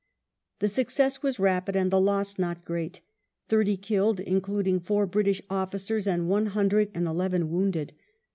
[0.61, 3.01] The success was rapid and the loss not great—
[3.49, 7.93] thirty killed, including four British officers, and one hundred and eleven wounded.